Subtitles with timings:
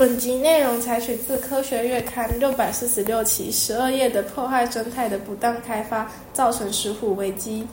[0.00, 7.66] 本集内容采取自《科学月刊》六百四十六期十二页的破坏生态的不当开发，造成石虎危机。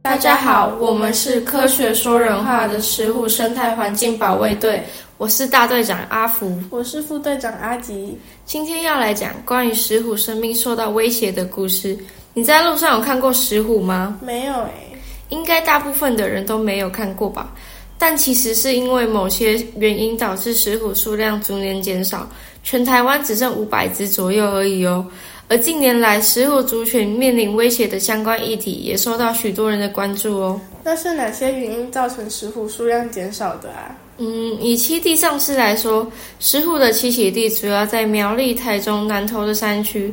[0.00, 4.82] 大家好，我们是科学说人话的石虎生态环境保卫队，
[5.18, 8.18] 我是大队长阿福，我是副队长阿吉。
[8.46, 11.94] 今天要来讲关于石虎生命受到威胁的故事。
[12.32, 14.18] 你在路上有看过石虎吗？
[14.22, 14.88] 没有诶。
[15.32, 17.50] 应该大部分的人都没有看过吧，
[17.96, 22.28] 但其实是因为某些原因导致石虎数量逐年减少，
[22.62, 25.04] 全台湾只剩五百只左右而已哦。
[25.48, 30.60] 而近年来石虎族群面临威胁的相关议题也受到许多人的关注哦。
[30.84, 33.96] 那是哪些原因造成石虎数量减少的啊？
[34.18, 34.26] 嗯，
[34.60, 36.06] 以栖地丧失来说，
[36.40, 40.12] 石虎的栖息地主要在苗栗、台中、南投的山区。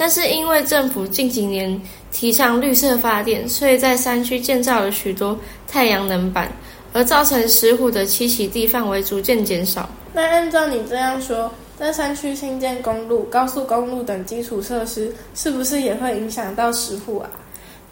[0.00, 1.78] 但是因为政府近几年
[2.10, 6.50] 提倡绿色发电，所以在山区建造了许多太阳能板，
[6.94, 9.86] 而造成石虎的栖息地范围逐渐减少。
[10.14, 17.28] 那按照你这样说，在山区新建公路、高速公路等基础设施，是不是也会影响到石虎啊？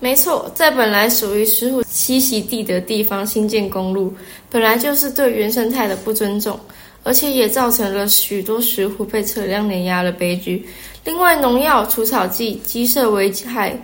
[0.00, 4.12] 没错，在本来属于石虎栖息地的地方新建公路，
[4.50, 6.58] 本来就是对原生态的不尊重。
[7.04, 10.66] 而且也造成了许多石虎被车辆碾压的悲剧。
[11.04, 13.74] 另外，农药、除草剂、鸡舍危害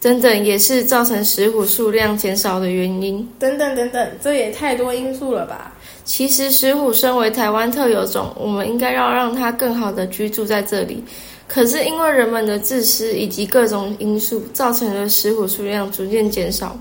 [0.00, 3.28] 等等，也是造成石虎数量减少的原因。
[3.38, 5.72] 等等等等，这也太多因素了吧？
[6.04, 11.04] 其实，石虎身为台湾特有种，我们应该要让它更好的居住在这里。
[11.52, 16.74] 可是，因为人们的自私以及各种因素，造成了石虎数量逐渐减少。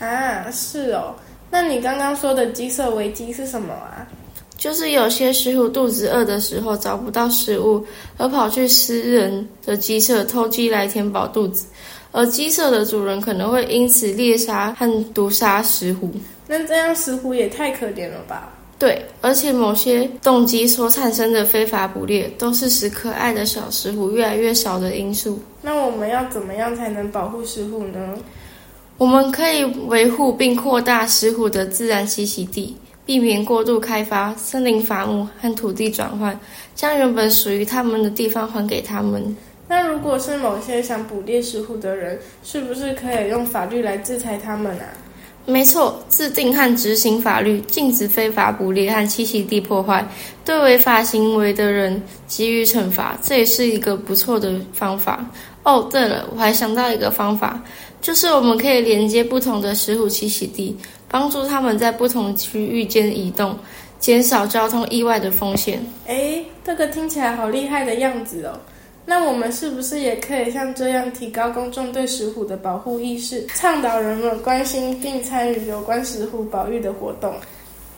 [0.00, 1.14] 啊，是哦。
[1.50, 4.08] 那你刚刚说的鸡舍危机是什么啊？
[4.56, 7.84] 就是有些石虎肚子饿的时候找不到食物，
[8.16, 11.66] 而跑去私人的鸡舍偷鸡来填饱肚子，
[12.10, 16.10] 而鸡舍的主人可能会因此猎杀和毒杀石虎。
[16.48, 18.53] 那这样石虎也太可怜了吧？
[18.78, 25.38] 对，而且某些动机所产生的非法捕猎，都是使可爱的小石虎越来越少的因素。
[25.62, 28.18] 那我们要怎么样才能保护石虎呢？
[28.98, 32.76] 我们可以维护并扩大石虎的自然栖息地。
[33.06, 36.40] 避免过度开发森林伐木和土地转换，
[36.74, 39.36] 将原本属于他们的地方还给他们。
[39.68, 44.86] 那如果是某些想捕猎石虎的人，是不是可以用法律来制裁他们啊？
[45.46, 50.06] 没错，制定和执行法律，禁止非法捕猎和栖息地破坏，
[50.44, 55.24] 对违法行为的人给予惩罚，这也是一个不错的方法。
[55.62, 57.62] 哦，对了，我还想到一个方法，
[58.00, 60.76] 就是我们可以连接不同的石虎栖息地。
[61.06, 63.56] 帮助他们在不同区域间移动，
[64.00, 65.80] 减少交通意外的风险。
[66.08, 68.58] 哎，这个听起来好厉害的样子哦！
[69.06, 77.34] 那我们是不是也可以像这样提高公众对石虎的保护意识，倡导人们关心并参与有关石虎保育的活动？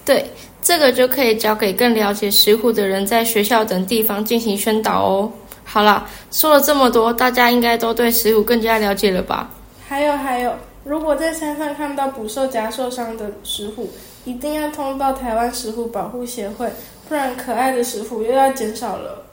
[0.05, 0.25] 对，
[0.61, 5.31] 这个就可以交给更了解石虎的人，在学校等地方进行宣导哦。
[5.65, 9.51] 好了，说了这么多，大家应该都对石虎更加了解了吧？
[9.89, 10.53] 还有还有。
[10.85, 13.89] 如果在山上看到捕兽夹受伤的石虎，
[14.25, 16.71] 一定要通报台湾石虎保护协会，
[17.09, 19.25] 不然可爱的石虎又要减少了。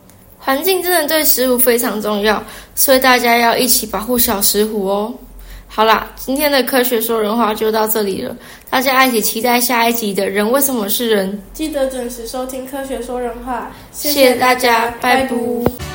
[0.44, 2.44] 环境真的对石虎非常重要，
[2.76, 5.14] 所以大家要一起保护小石虎哦。
[5.68, 8.36] 好啦，今天的科学说人话就到这里了，
[8.70, 11.42] 大家一起期待下一集的人为什么是人？
[11.54, 15.93] 记得准时收听科学说人话，谢谢大家，拜拜。